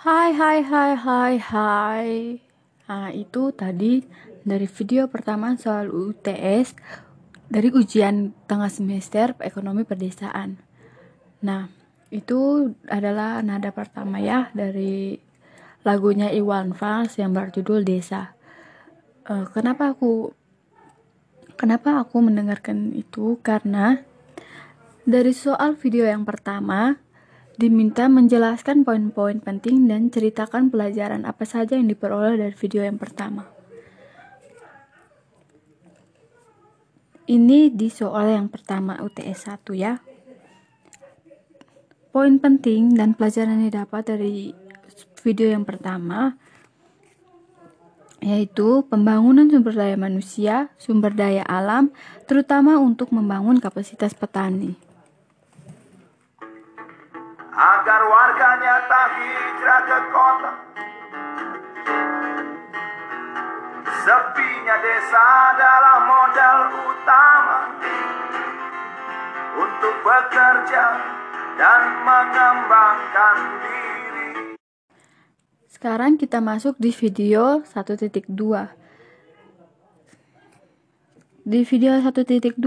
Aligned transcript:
Hai 0.00 0.32
hai 0.32 0.64
hai 0.64 0.92
hai 0.96 1.34
hai. 1.36 2.08
Nah 2.88 3.12
itu 3.12 3.52
tadi 3.52 4.00
dari 4.40 4.64
video 4.64 5.12
pertama 5.12 5.52
soal 5.60 5.92
UTS 5.92 6.72
Dari 7.52 7.68
ujian 7.68 8.32
tengah 8.48 8.72
semester 8.72 9.36
ekonomi 9.44 9.84
perdesaan. 9.84 10.56
Nah 11.44 11.68
itu 12.08 12.72
adalah 12.88 13.44
nada 13.44 13.68
pertama 13.76 14.16
ya 14.24 14.48
dari 14.56 15.20
lagunya 15.84 16.32
Iwan 16.32 16.72
Fals 16.72 17.20
yang 17.20 17.36
berjudul 17.36 17.84
Desa. 17.84 18.32
Uh, 19.28 19.44
Kenapa 19.52 19.92
aku 19.92 20.32
Kenapa 21.60 22.00
aku 22.00 22.24
mendengarkan 22.24 22.96
itu? 22.96 23.36
Karena 23.44 24.00
dari 25.04 25.36
soal 25.36 25.76
video 25.76 26.08
yang 26.08 26.24
pertama 26.24 27.04
diminta 27.54 28.10
menjelaskan 28.10 28.82
poin-poin 28.82 29.38
penting 29.38 29.86
dan 29.86 30.10
ceritakan 30.10 30.74
pelajaran 30.74 31.22
apa 31.22 31.46
saja 31.46 31.78
yang 31.78 31.86
diperoleh 31.86 32.34
dari 32.34 32.54
video 32.54 32.82
yang 32.82 32.98
pertama. 32.98 33.46
Ini 37.24 37.72
di 37.72 37.88
soal 37.88 38.36
yang 38.36 38.52
pertama 38.52 39.00
UTS 39.00 39.48
1 39.48 39.72
ya. 39.72 40.02
Poin 42.12 42.36
penting 42.36 42.94
dan 42.94 43.16
pelajaran 43.16 43.58
yang 43.58 43.72
didapat 43.72 44.02
dari 44.12 44.52
video 45.24 45.48
yang 45.48 45.64
pertama 45.64 46.36
yaitu 48.24 48.80
pembangunan 48.88 49.44
sumber 49.52 49.76
daya 49.76 50.00
manusia, 50.00 50.72
sumber 50.80 51.12
daya 51.12 51.44
alam, 51.44 51.92
terutama 52.24 52.80
untuk 52.80 53.12
membangun 53.12 53.60
kapasitas 53.60 54.16
petani. 54.16 54.93
Agar 57.54 58.00
warganya 58.02 58.82
tak 58.90 59.08
hijrah 59.14 59.80
ke 59.86 59.98
kota. 60.10 60.52
Sepinya 64.04 64.76
desa 64.82 65.24
adalah 65.54 65.96
modal 66.02 66.58
utama 66.82 67.58
untuk 69.54 69.94
bekerja 70.02 70.84
dan 71.54 71.80
mengembangkan 72.02 73.36
diri. 73.62 74.58
Sekarang 75.70 76.18
kita 76.18 76.42
masuk 76.42 76.74
di 76.82 76.90
video 76.90 77.62
1.2. 77.62 78.34
Di 81.44 81.60
video 81.62 81.92
1.2 82.02 82.58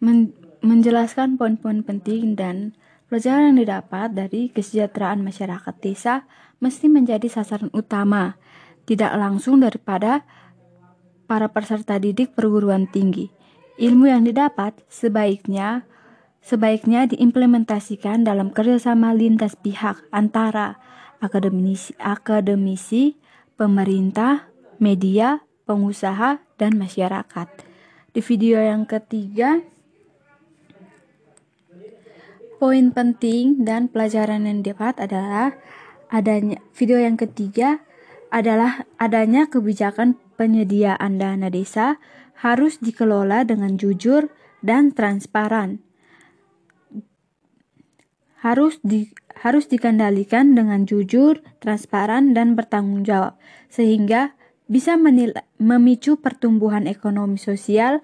men 0.00 0.32
menjelaskan 0.58 1.38
poin-poin 1.38 1.86
penting 1.86 2.34
dan 2.34 2.74
pelajaran 3.08 3.52
yang 3.52 3.58
didapat 3.64 4.12
dari 4.12 4.52
kesejahteraan 4.52 5.24
masyarakat 5.24 5.74
desa 5.80 6.28
mesti 6.60 6.86
menjadi 6.92 7.26
sasaran 7.26 7.72
utama, 7.72 8.36
tidak 8.84 9.16
langsung 9.16 9.64
daripada 9.64 10.24
para 11.28 11.48
peserta 11.52 11.96
didik 11.96 12.36
perguruan 12.36 12.88
tinggi. 12.88 13.32
Ilmu 13.80 14.08
yang 14.08 14.24
didapat 14.24 14.80
sebaiknya 14.88 15.88
sebaiknya 16.44 17.04
diimplementasikan 17.08 18.24
dalam 18.24 18.52
kerjasama 18.52 19.12
lintas 19.12 19.56
pihak 19.58 20.00
antara 20.08 20.80
akademisi, 21.20 21.92
akademisi, 22.00 23.20
pemerintah, 23.58 24.48
media, 24.80 25.44
pengusaha, 25.66 26.40
dan 26.56 26.78
masyarakat. 26.78 27.48
Di 28.14 28.20
video 28.24 28.58
yang 28.58 28.88
ketiga, 28.88 29.60
poin 32.58 32.90
penting 32.90 33.62
dan 33.62 33.86
pelajaran 33.86 34.44
yang 34.44 34.66
dapat 34.66 34.98
adalah 34.98 35.54
adanya 36.10 36.58
video 36.74 36.98
yang 36.98 37.14
ketiga 37.14 37.86
adalah 38.28 38.84
adanya 39.00 39.48
kebijakan 39.48 40.20
penyediaan 40.36 41.16
dana 41.16 41.48
desa 41.48 41.96
harus 42.38 42.78
dikelola 42.82 43.46
dengan 43.48 43.78
jujur 43.80 44.28
dan 44.60 44.92
transparan. 44.92 45.80
Harus 48.38 48.78
di 48.86 49.10
harus 49.38 49.70
dikendalikan 49.70 50.58
dengan 50.58 50.82
jujur, 50.82 51.42
transparan, 51.62 52.34
dan 52.34 52.58
bertanggung 52.58 53.06
jawab, 53.06 53.38
sehingga 53.70 54.34
bisa 54.66 54.98
menilai, 54.98 55.46
memicu 55.62 56.18
pertumbuhan 56.18 56.90
ekonomi 56.90 57.38
sosial, 57.38 58.02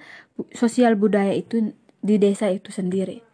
sosial 0.55 0.95
budaya 0.95 1.35
itu 1.35 1.75
di 2.03 2.17
desa 2.23 2.51
itu 2.55 2.71
sendiri. 2.71 3.34